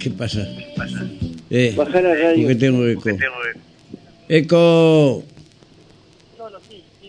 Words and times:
¿Qué 0.00 0.10
pasa? 0.10 0.46
Eh, 1.50 1.74
Bajar 1.76 2.02
la 2.02 2.14
radio. 2.14 2.42
porque 2.42 2.54
tengo 2.56 2.86
eco. 2.88 3.10
Eco. 4.28 5.24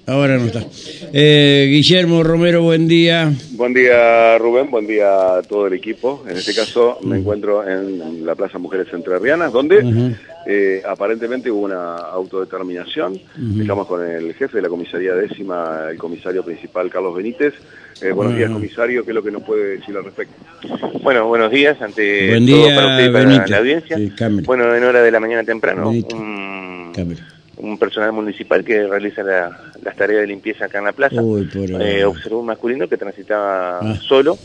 Ahora 0.08 0.38
no 0.38 0.46
está. 0.48 0.66
Eh, 1.14 1.68
Guillermo 1.72 2.22
Romero, 2.24 2.64
buen 2.64 2.88
día. 2.88 3.32
Buen 3.52 3.74
día 3.74 4.38
Rubén, 4.40 4.70
buen 4.70 4.88
día 4.88 5.38
a 5.38 5.42
todo 5.44 5.68
el 5.68 5.74
equipo. 5.74 6.26
En 6.28 6.36
este 6.36 6.54
caso 6.54 6.98
me 7.04 7.20
encuentro 7.20 7.66
en 7.68 8.26
la 8.26 8.36
Plaza 8.36 8.58
Mujeres 8.58 8.88
Entrerrianas, 8.92 9.54
donde 9.54 9.78
Ujú. 9.78 10.16
Eh, 10.46 10.82
aparentemente 10.88 11.52
hubo 11.52 11.62
una 11.66 11.96
autodeterminación. 11.98 13.20
Estamos 13.62 13.88
con 13.88 14.06
el 14.08 14.34
jefe 14.34 14.58
de 14.58 14.62
la 14.64 14.70
comisaría 14.70 15.14
décima, 15.14 15.88
el 15.92 15.98
comisario 15.98 16.44
principal 16.44 16.90
Carlos 16.90 17.16
Benítez. 17.16 17.54
Eh, 18.02 18.12
buenos 18.12 18.36
días 18.36 18.50
comisario, 18.50 19.04
¿qué 19.04 19.12
es 19.12 19.16
lo 19.16 19.22
que 19.24 19.30
nos 19.32 19.44
puede 19.44 19.78
decir 19.78 19.96
al 19.96 20.04
respecto? 20.06 20.34
Bueno, 21.04 21.28
buenos 21.28 21.52
días 21.52 21.80
ante 21.82 22.30
Buen 22.30 22.46
todo 22.48 22.66
día, 22.66 22.76
para 22.76 22.88
usted 22.88 23.10
y 23.10 23.14
para 23.14 23.24
la 23.50 23.58
audiencia. 23.60 23.98
Sí, 23.98 24.14
bueno, 24.46 24.76
en 24.76 24.84
hora 24.84 25.02
de 25.04 25.12
la 25.12 25.20
mañana 25.20 25.44
temprano, 25.44 25.90
un, 26.16 26.92
un 27.58 27.78
personal 27.78 28.12
municipal 28.12 28.64
que 28.64 28.88
realiza 28.88 29.22
la- 29.24 29.71
las 29.82 29.96
tareas 29.96 30.22
de 30.22 30.28
limpieza 30.28 30.66
acá 30.66 30.80
en 30.80 30.86
la 30.86 30.92
plaza. 30.92 31.22
Uy, 31.22 31.50
eh, 31.80 32.04
observó 32.06 32.40
un 32.40 32.46
masculino 32.46 32.88
que 32.88 32.98
transitaba 32.98 33.80
Ah. 33.80 33.96
solo. 34.02 34.38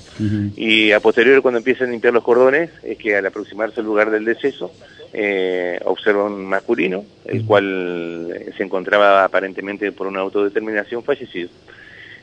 Y 0.57 0.93
a 0.93 1.01
posteriori 1.01 1.41
cuando 1.41 1.59
empiezan 1.59 1.89
a 1.89 1.91
limpiar 1.93 2.15
los 2.15 2.25
cordones 2.25 2.71
es 2.83 2.97
que 2.99 3.17
al 3.17 3.27
aproximarse 3.27 3.81
al 3.81 3.87
lugar 3.87 4.11
del 4.11 4.25
deceso 4.25 4.73
eh, 5.13 5.79
observa 5.85 6.25
un 6.25 6.47
masculino 6.47 7.05
el 7.25 7.45
cual 7.45 8.33
eh, 8.35 8.51
se 8.57 8.63
encontraba 8.63 9.25
aparentemente 9.25 9.93
por 9.93 10.07
una 10.07 10.21
autodeterminación 10.21 11.03
fallecido. 11.03 11.49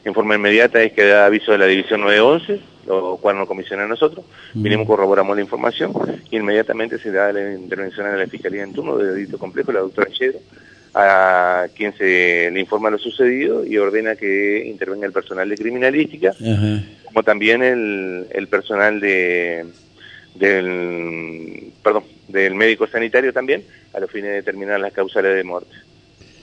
En 0.06 0.14
forma 0.14 0.36
inmediata 0.36 0.82
es 0.84 0.92
que 0.92 1.06
da 1.06 1.26
aviso 1.26 1.54
de 1.54 1.58
la 1.60 1.66
división 1.66 2.02
911, 2.02 2.60
lo 2.88 3.18
cual 3.18 3.38
nos 3.38 3.48
comisiona 3.48 3.84
a 3.84 3.88
nosotros, 3.88 4.26
vinimos, 4.54 4.86
corroboramos 4.86 5.36
la 5.36 5.42
información 5.42 5.94
y 6.30 6.36
inmediatamente 6.38 6.98
se 7.00 7.10
da 7.12 7.32
la 7.32 7.54
intervención 7.54 8.08
a 8.08 8.18
la 8.18 8.28
Fiscalía 8.28 8.64
en 8.64 8.74
turno 8.74 8.98
de 8.98 9.14
delito 9.14 9.38
complejo, 9.38 9.72
la 9.72 9.80
doctora 9.80 10.10
Yedro, 10.10 10.40
a 10.94 11.68
quien 11.76 11.96
se 11.98 12.50
le 12.52 12.60
informa 12.60 12.90
lo 12.90 12.98
sucedido 12.98 13.66
y 13.66 13.78
ordena 13.78 14.16
que 14.16 14.66
intervenga 14.68 15.08
el 15.08 15.12
personal 15.12 15.50
de 15.50 15.58
criminalística, 15.58 16.34
como 17.06 17.24
también 17.24 17.64
el, 17.64 18.28
el 18.32 18.48
personal 18.48 19.00
de 19.00 19.66
del 20.36 21.72
perdón 21.84 22.04
del 22.28 22.56
médico 22.56 22.88
sanitario 22.88 23.32
también 23.32 23.64
a 23.94 24.00
los 24.00 24.10
fines 24.10 24.30
de 24.30 24.36
determinar 24.38 24.80
las 24.80 24.94
causales 24.94 25.36
de 25.36 25.44
muerte. 25.44 25.76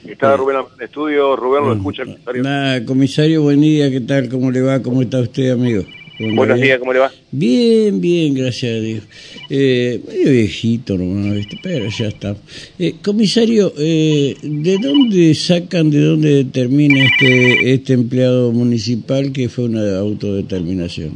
Está 0.07 0.37
Rubén 0.37 0.59
en 0.79 0.85
estudio, 0.85 1.37
Rubén 1.37 1.65
lo 1.65 1.75
escucha 1.75 2.03
el 2.03 2.11
comisario. 2.13 2.43
Nada, 2.43 2.85
comisario, 2.85 3.43
buen 3.43 3.61
día, 3.61 3.91
¿qué 3.91 4.01
tal? 4.01 4.29
¿Cómo 4.29 4.51
le 4.51 4.63
va? 4.63 4.81
¿Cómo 4.81 5.03
está 5.03 5.21
usted, 5.21 5.51
amigo? 5.51 5.85
¿Cómo 6.21 6.35
Buenos 6.37 6.59
va? 6.59 6.63
días, 6.63 6.79
¿cómo 6.79 6.93
le 6.93 6.99
va? 6.99 7.11
Bien, 7.31 7.99
bien, 7.99 8.35
gracias 8.35 8.73
a 8.77 8.81
Dios. 8.81 9.05
Eh, 9.49 10.01
medio 10.07 10.31
viejito 10.33 10.99
nomás, 10.99 11.35
¿viste? 11.35 11.59
pero 11.63 11.89
ya 11.89 12.09
está. 12.09 12.37
Eh, 12.79 12.97
comisario, 13.03 13.73
eh, 13.79 14.37
¿de 14.43 14.77
dónde 14.77 15.35
sacan, 15.35 15.91
de 15.91 16.01
dónde 16.01 16.45
determina 16.45 17.07
este, 17.07 17.73
este 17.73 17.93
empleado 17.95 18.53
municipal 18.53 19.33
que 19.33 19.49
fue 19.49 19.65
una 19.65 19.97
autodeterminación? 19.99 21.13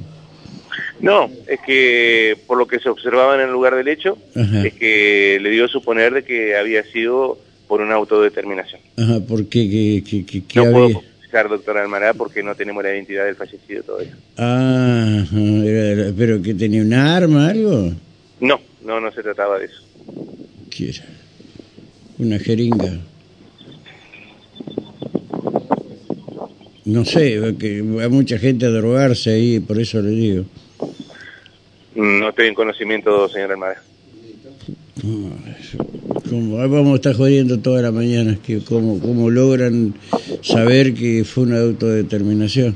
No, 1.00 1.30
es 1.48 1.60
que 1.66 2.38
por 2.46 2.56
lo 2.56 2.66
que 2.66 2.78
se 2.78 2.88
observaba 2.88 3.34
en 3.34 3.42
el 3.42 3.50
lugar 3.52 3.74
del 3.76 3.88
hecho, 3.88 4.16
Ajá. 4.34 4.66
es 4.66 4.72
que 4.72 5.38
le 5.38 5.50
dio 5.50 5.66
a 5.66 5.68
suponer 5.68 6.14
de 6.14 6.24
que 6.24 6.56
había 6.56 6.82
sido 6.84 7.38
por 7.68 7.82
una 7.82 7.94
autodeterminación. 7.96 8.80
Ajá, 8.96 9.20
¿por 9.20 9.44
qué? 9.50 9.68
¿Qué, 9.68 10.02
qué, 10.08 10.24
qué- 10.24 10.42
qué 10.48 10.58
No 10.60 10.72
puedo 10.72 10.84
había? 10.86 11.00
Precisar, 11.34 11.48
doctora 11.48 11.82
Almará, 11.82 12.14
porque 12.14 12.42
no 12.42 12.54
tenemos 12.54 12.82
la 12.82 12.92
identidad 12.92 13.24
del 13.24 13.36
fallecido 13.36 13.82
todavía. 13.82 14.16
Ah, 14.38 15.24
¿pero 16.16 16.40
que 16.40 16.54
tenía 16.54 16.82
un 16.82 16.92
arma, 16.92 17.48
algo? 17.48 17.92
No, 18.40 18.60
no, 18.84 19.00
no 19.00 19.10
se 19.10 19.22
trataba 19.22 19.58
de 19.58 19.66
eso. 19.66 19.82
¿Qué 20.70 20.90
era? 20.90 21.04
Una 22.18 22.38
jeringa. 22.38 23.00
No 26.84 27.04
sé, 27.04 27.56
que 27.58 27.82
va 27.82 28.08
mucha 28.08 28.38
gente 28.38 28.66
a 28.66 28.70
drogarse 28.70 29.30
ahí, 29.30 29.58
por 29.58 29.80
eso 29.80 30.00
le 30.02 30.10
digo. 30.10 30.44
No 31.96 32.28
estoy 32.28 32.48
en 32.48 32.54
conocimiento, 32.54 33.28
señor 33.28 33.52
Almará. 33.52 33.82
Como, 36.34 36.56
vamos 36.56 36.94
a 36.94 36.96
estar 36.96 37.14
jodiendo 37.14 37.60
toda 37.60 37.80
la 37.80 37.92
mañana, 37.92 38.36
que 38.44 38.58
cómo, 38.64 38.98
cómo 38.98 39.30
logran 39.30 39.94
saber 40.42 40.92
que 40.92 41.22
fue 41.22 41.44
una 41.44 41.60
autodeterminación. 41.60 42.74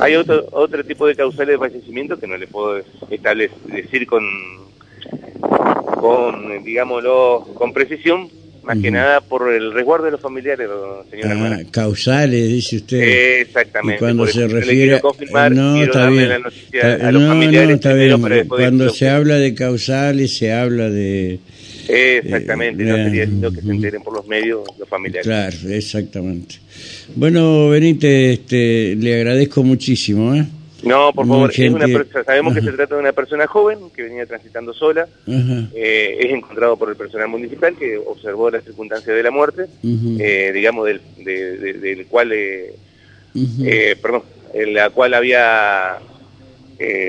Hay 0.00 0.16
otro, 0.16 0.48
otro 0.50 0.82
tipo 0.82 1.06
de 1.06 1.14
causales 1.14 1.54
de 1.54 1.58
fallecimiento 1.58 2.18
que 2.18 2.26
no 2.26 2.36
le 2.36 2.48
puedo 2.48 2.82
establecer, 3.08 3.56
decir 3.66 4.04
con, 4.08 4.24
con, 6.00 6.64
digámoslo, 6.64 7.46
con 7.54 7.72
precisión, 7.72 8.28
más 8.64 8.78
que 8.78 8.90
nada 8.90 9.20
por 9.20 9.52
el 9.52 9.72
resguardo 9.72 10.06
de 10.06 10.12
los 10.12 10.20
familiares, 10.20 10.68
señor 11.10 11.26
Ah, 11.30 11.60
causales, 11.70 12.48
dice 12.48 12.76
usted. 12.76 13.40
Exactamente. 13.40 13.96
Y 13.96 13.98
cuando 13.98 14.26
se 14.26 14.46
refiere 14.46 15.00
confirmar, 15.00 15.52
no 15.52 15.82
está 15.82 16.08
bien 16.10 16.28
la 16.28 16.36
Está- 16.72 17.08
a 17.08 17.12
los 17.12 17.22
no, 17.22 17.28
familiares 17.28 17.68
no, 17.70 17.74
está 17.74 17.92
bien 17.94 18.46
cuando 18.48 18.88
se 18.90 19.08
habla 19.08 19.36
de 19.36 19.54
causales 19.54 20.36
se 20.36 20.52
habla 20.52 20.88
de 20.90 21.38
Exactamente, 21.88 22.82
Eh, 22.84 22.86
no 22.86 22.96
sería 22.96 23.24
lindo 23.26 23.52
que 23.52 23.60
se 23.60 23.70
enteren 23.70 24.02
por 24.02 24.14
los 24.14 24.26
medios 24.26 24.60
los 24.78 24.88
familiares. 24.88 25.26
claro 25.26 25.56
exactamente 25.68 26.56
bueno 27.16 27.68
Benítez 27.70 28.38
este 28.38 28.94
le 28.96 29.16
agradezco 29.16 29.62
muchísimo 29.64 30.34
¿eh? 30.34 30.44
No, 30.82 31.12
por 31.12 31.26
favor, 31.26 31.50
es 31.50 31.58
una 31.76 31.86
gentil. 31.86 31.96
persona- 31.98 32.24
sabemos 32.24 32.54
que 32.54 32.60
se 32.60 32.72
trata 32.72 32.94
de 32.96 33.00
una 33.00 33.12
persona 33.12 33.46
joven 33.46 33.78
que 33.94 34.02
venía 34.02 34.26
transitando 34.26 34.72
sola, 34.74 35.06
eh, 35.74 36.16
es 36.20 36.32
encontrado 36.32 36.76
por 36.76 36.88
el 36.90 36.96
personal 36.96 37.28
municipal 37.28 37.74
que 37.76 37.96
observó 37.98 38.50
las 38.50 38.64
circunstancias 38.64 39.14
de 39.16 39.22
la 39.22 39.30
muerte, 39.30 39.66
eh, 40.20 40.50
digamos, 40.52 40.86
del, 40.86 41.00
de- 41.18 41.56
de- 41.56 41.72
del 41.74 42.06
cual, 42.06 42.32
eh, 42.32 42.74
eh, 43.64 43.96
perdón, 44.02 44.22
en 44.54 44.74
la 44.74 44.90
cual 44.90 45.14
había 45.14 45.98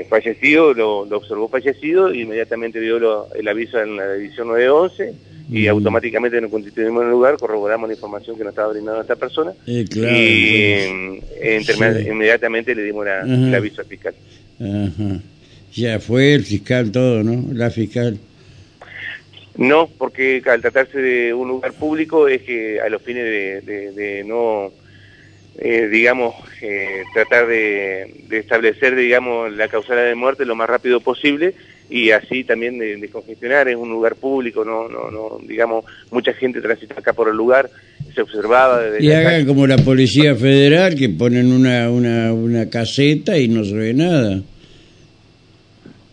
fallecido, 0.08 0.72
lo, 0.72 1.04
lo 1.04 1.16
observó 1.16 1.48
fallecido, 1.48 2.08
e 2.10 2.18
inmediatamente 2.20 2.80
dio 2.80 2.98
lo- 3.00 3.26
el 3.34 3.48
aviso 3.48 3.80
en 3.80 3.96
la 3.96 4.12
división 4.14 4.46
911 4.48 5.14
y 5.50 5.68
Ujú. 5.68 5.76
automáticamente 5.76 6.40
nos 6.40 6.50
constituimos 6.50 7.02
en 7.02 7.08
el 7.08 7.12
lugar, 7.12 7.36
corroboramos 7.38 7.88
la 7.88 7.94
información 7.94 8.36
que 8.36 8.44
nos 8.44 8.52
estaba 8.52 8.72
brindando 8.72 9.00
esta 9.02 9.16
persona 9.16 9.52
Eh, 9.66 9.84
claro, 9.90 10.16
y 10.16 11.62
Sí. 11.62 12.08
inmediatamente 12.08 12.74
le 12.74 12.82
dimos 12.82 13.04
la- 13.04 13.22
el 13.22 13.54
aviso 13.54 13.80
al 13.82 13.86
fiscal. 13.86 14.14
Ajá. 14.60 15.20
ya 15.74 15.98
fue 15.98 16.34
el 16.34 16.44
fiscal 16.44 16.92
todo 16.92 17.22
no 17.24 17.52
la 17.52 17.70
fiscal 17.70 18.18
No, 19.56 19.88
porque 19.98 20.42
al 20.46 20.60
tratarse 20.60 20.98
de 20.98 21.32
un 21.34 21.46
lugar 21.48 21.72
público 21.74 22.26
es 22.28 22.42
que 22.42 22.80
a 22.80 22.88
los 22.88 23.00
fines 23.02 23.24
de, 23.24 23.60
de- 23.60 23.92
de 23.92 24.24
no, 24.24 24.72
eh, 25.58 25.86
digamos, 25.88 26.34
eh, 26.60 27.02
tratar 27.12 27.46
de, 27.46 28.24
de 28.28 28.38
establecer, 28.38 28.96
digamos, 28.96 29.52
la 29.52 29.68
causalidad 29.68 30.06
de 30.06 30.16
muerte 30.16 30.44
lo 30.44 30.56
más 30.56 30.68
rápido 30.68 31.00
posible 31.00 31.54
y 31.90 32.10
así 32.10 32.44
también 32.44 32.78
de, 32.78 32.96
de 32.96 33.08
congestionar, 33.08 33.68
es 33.68 33.76
un 33.76 33.90
lugar 33.90 34.16
público, 34.16 34.64
no, 34.64 34.88
no, 34.88 35.10
no, 35.10 35.38
digamos, 35.46 35.84
mucha 36.10 36.32
gente 36.32 36.60
transita 36.60 36.94
acá 36.98 37.12
por 37.12 37.28
el 37.28 37.36
lugar, 37.36 37.70
se 38.14 38.22
observaba 38.22 38.80
desde 38.80 39.04
y 39.04 39.12
hagan 39.12 39.32
calle. 39.32 39.46
como 39.46 39.66
la 39.66 39.78
policía 39.78 40.34
federal 40.34 40.94
que 40.94 41.08
ponen 41.08 41.52
una 41.52 41.90
una 41.90 42.32
una 42.32 42.70
caseta 42.70 43.38
y 43.38 43.48
no 43.48 43.64
se 43.64 43.74
ve 43.74 43.94
nada 43.94 44.40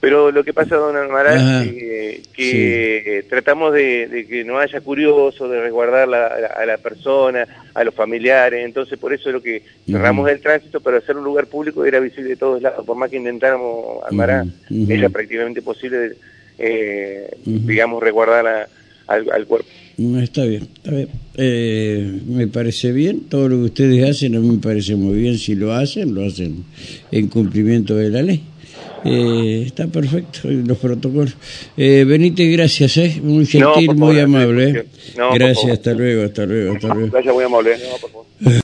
Pero 0.01 0.31
lo 0.31 0.43
que 0.43 0.51
pasa, 0.51 0.75
don 0.77 0.97
Almará, 0.97 1.35
Ajá. 1.35 1.63
es 1.63 2.27
que, 2.33 3.19
eh, 3.19 3.23
tratamos 3.29 3.71
de, 3.73 4.07
de 4.07 4.25
que 4.25 4.43
no 4.43 4.57
haya 4.57 4.81
curiosos, 4.81 5.49
de 5.49 5.61
resguardar 5.61 6.07
la- 6.07 6.25
a, 6.25 6.39
la, 6.39 6.47
a 6.47 6.65
la 6.65 6.77
persona, 6.79 7.45
a 7.73 7.83
los 7.83 7.93
familiares, 7.93 8.65
entonces 8.65 8.97
por 8.97 9.13
eso 9.13 9.29
es 9.29 9.33
lo 9.35 9.41
que 9.43 9.61
cerramos 9.85 10.27
el 10.29 10.39
tránsito, 10.41 10.79
pero 10.81 10.97
hacer 10.97 11.15
un 11.17 11.23
lugar 11.23 11.45
público 11.45 11.85
era 11.85 11.99
visible 11.99 12.29
de 12.31 12.35
todos 12.35 12.61
lados, 12.63 12.83
por 12.83 12.97
más 12.97 13.11
que 13.11 13.17
intentáramos, 13.17 14.03
Almará, 14.09 14.43
Ujú, 14.71 14.83
ujú. 14.83 14.91
era 14.91 15.09
prácticamente 15.09 15.61
posible, 15.61 16.13
eh, 16.57 17.29
digamos, 17.45 18.01
resguardar 18.01 18.47
a- 18.47 18.67
al, 19.07 19.29
al 19.31 19.45
cuerpo. 19.45 19.67
Está 20.23 20.45
bien, 20.45 20.63
está 20.73 20.89
bien. 20.91 21.09
Eh, 21.35 22.19
me 22.27 22.47
parece 22.47 22.91
bien, 22.91 23.21
todo 23.29 23.47
lo 23.49 23.57
que 23.57 23.63
ustedes 23.65 24.09
hacen 24.09 24.35
a 24.35 24.39
mí 24.39 24.49
me 24.49 24.57
parece 24.57 24.95
muy 24.95 25.19
bien. 25.19 25.37
Si 25.37 25.53
lo 25.53 25.73
hacen, 25.73 26.15
lo 26.15 26.25
hacen 26.25 26.63
en 27.11 27.27
cumplimiento 27.27 27.95
de 27.95 28.09
la 28.09 28.23
ley. 28.23 28.41
Eh, 29.03 29.63
está 29.65 29.87
perfecto, 29.87 30.39
los 30.43 30.77
protocolos. 30.77 31.35
Eh, 31.75 32.03
Benítez, 32.07 32.51
gracias, 32.51 32.97
¿eh? 32.97 33.19
muy 33.23 33.47
No, 33.53 33.73
gentil, 33.73 33.95
muy 33.95 34.19
amable. 34.19 34.69
¿eh? 34.69 34.85
no, 35.17 35.29
por 35.29 35.39
gracias, 35.39 35.71
hasta 35.71 35.93
luego, 35.93 36.23
hasta 36.23 36.45
luego, 36.45 36.73
hasta 36.75 36.93
luego. 36.93 37.11
Gracias, 37.11 37.33
muy 37.33 37.43
amable. 37.43 37.71
No, 37.77 37.97
por 37.97 38.09
favor. 38.11 38.25